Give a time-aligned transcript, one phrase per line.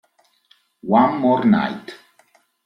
[0.97, 1.93] One More Night